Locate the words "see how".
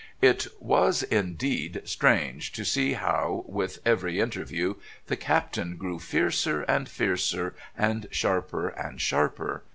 2.65-3.45